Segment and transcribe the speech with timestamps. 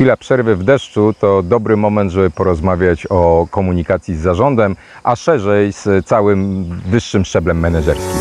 [0.00, 5.72] Chwila przerwy w deszczu to dobry moment, żeby porozmawiać o komunikacji z zarządem, a szerzej
[5.72, 8.20] z całym wyższym szczeblem menedżerskim.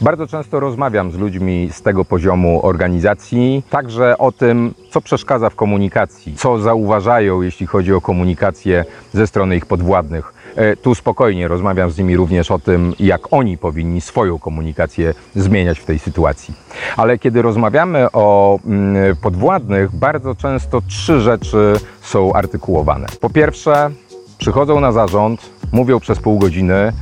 [0.00, 5.54] Bardzo często rozmawiam z ludźmi z tego poziomu organizacji, także o tym, co przeszkadza w
[5.54, 10.39] komunikacji, co zauważają, jeśli chodzi o komunikację ze strony ich podwładnych.
[10.56, 15.78] E, Tu spokojnie rozmawiam z nimi również o tym, jak oni powinni swoją komunikację zmieniać
[15.78, 16.54] w tej sytuacji.
[16.96, 23.06] Ale kiedy rozmawiamy o mm, podwładnych, bardzo często trzy rzeczy są artykułowane.
[23.20, 23.90] Po pierwsze,
[24.38, 26.92] przychodzą na zarząd, mówią przez pół godziny,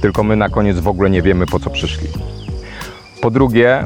[0.00, 2.08] tylko my na koniec w ogóle nie wiemy, po co przyszli.
[3.22, 3.84] Po drugie,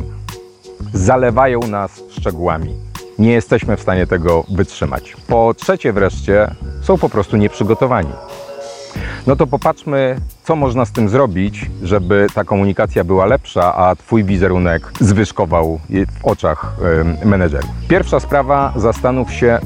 [0.93, 2.75] zalewają nas szczegółami.
[3.19, 5.17] Nie jesteśmy w stanie tego wytrzymać.
[5.27, 8.11] Po trzecie, wreszcie, są po prostu nieprzygotowani.
[9.27, 14.25] No to popatrzmy, co można z tym zrobić, żeby ta komunikacja była lepsza, a Twój
[14.25, 16.77] wizerunek zwyżkował w oczach
[17.25, 17.71] menedżerów.
[17.89, 19.59] Pierwsza sprawa, zastanów się,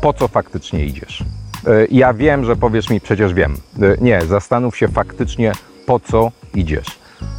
[0.00, 1.24] po co faktycznie idziesz.
[1.66, 3.54] E, Ja wiem, że powiesz mi, przecież wiem.
[3.82, 5.52] E, Nie, zastanów się faktycznie,
[5.86, 6.86] po co idziesz.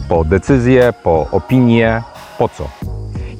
[0.09, 2.01] Po decyzję, po opinię,
[2.37, 2.67] po co.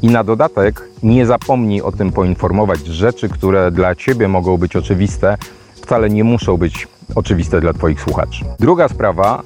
[0.01, 2.79] I na dodatek nie zapomnij o tym poinformować.
[2.79, 5.37] Rzeczy, które dla Ciebie mogą być oczywiste,
[5.75, 8.45] wcale nie muszą być oczywiste dla Twoich słuchaczy.
[8.59, 9.41] Druga sprawa,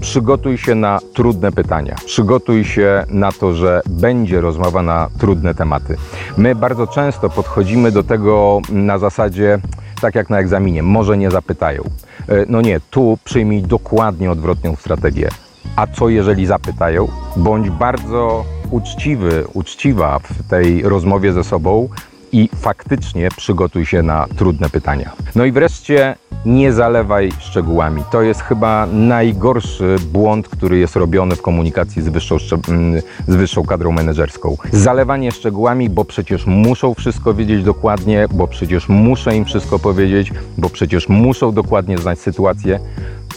[0.00, 1.96] przygotuj się na trudne pytania.
[2.06, 5.96] Przygotuj się na to, że będzie rozmowa na trudne tematy.
[6.36, 9.58] My bardzo często podchodzimy do tego na zasadzie,
[10.00, 11.82] tak jak na egzaminie, może nie zapytają.
[12.28, 15.28] E, No nie, tu przyjmij dokładnie odwrotną strategię.
[15.76, 17.08] A co jeżeli zapytają?
[17.36, 21.88] Bądź bardzo uczciwy, uczciwa w tej rozmowie ze sobą
[22.32, 25.10] i faktycznie przygotuj się na trudne pytania.
[25.34, 28.02] No i wreszcie nie zalewaj szczegółami.
[28.10, 32.36] To jest chyba najgorszy błąd, który jest robiony w komunikacji z wyższą,
[32.68, 34.56] mm, z wyższą kadrą menedżerską.
[34.72, 40.68] Zalewanie szczegółami, bo przecież muszą wszystko wiedzieć dokładnie, bo przecież muszę im wszystko powiedzieć, bo
[40.68, 42.80] przecież muszą dokładnie znać sytuację.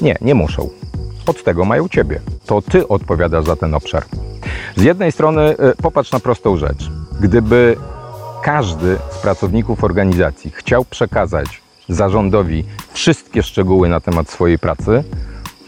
[0.01, 0.69] Nie, nie muszą.
[1.27, 2.19] Od tego mają ciebie.
[2.45, 4.03] To ty odpowiadasz za ten obszar.
[4.75, 6.91] Z jednej strony e, popatrz na prostą rzecz.
[7.21, 7.75] Gdyby
[8.41, 15.03] każdy z pracowników organizacji chciał przekazać zarządowi wszystkie szczegóły na temat swojej pracy,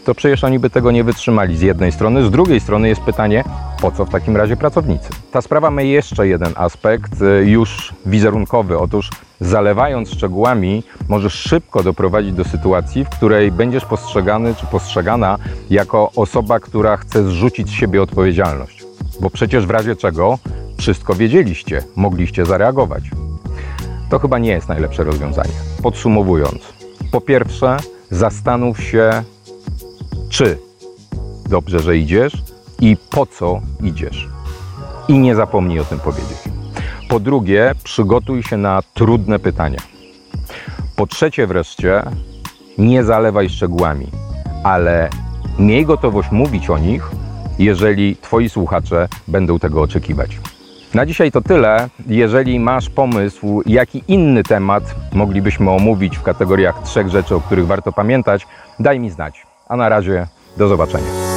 [0.04, 2.24] to przecież oni by tego nie wytrzymali z jednej strony.
[2.24, 3.44] Z drugiej strony jest pytanie,
[3.80, 5.08] po co w takim razie pracownicy?
[5.32, 8.78] Ta sprawa ma jeszcze jeden aspekt, y, już wizerunkowy.
[8.78, 9.10] Otóż
[9.40, 15.38] zalewając szczegółami, możesz szybko doprowadzić do sytuacji, w której będziesz postrzegany czy postrzegana
[15.70, 18.84] jako osoba, która chce zrzucić z siebie odpowiedzialność.
[19.20, 20.38] Bo przecież w razie czego
[20.78, 23.04] wszystko wiedzieliście, mogliście zareagować.
[24.10, 25.69] To chyba nie jest najlepsze rozwiązanie.
[25.82, 26.58] Podsumowując,
[27.10, 27.76] po pierwsze,
[28.10, 29.22] zastanów się,
[30.28, 30.58] czy
[31.48, 32.32] dobrze, że idziesz
[32.80, 34.28] i po co idziesz.
[35.08, 36.38] I nie zapomnij o tym powiedzieć.
[37.08, 39.80] Po drugie, przygotuj się na trudne pytania.
[40.96, 42.02] Po trzecie, wreszcie,
[42.78, 44.06] nie zalewaj szczegółami,
[44.64, 45.10] ale
[45.58, 47.10] miej gotowość mówić o nich,
[47.58, 50.38] jeżeli Twoi słuchacze będą tego oczekiwać.
[50.94, 51.88] Na dzisiaj to tyle.
[52.06, 57.92] Jeżeli masz pomysł, jaki inny temat moglibyśmy omówić w kategoriach trzech rzeczy, o których warto
[57.92, 58.46] pamiętać,
[58.78, 59.46] daj mi znać.
[59.68, 61.29] A na razie do zobaczenia.